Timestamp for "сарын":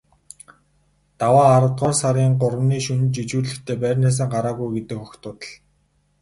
2.01-2.33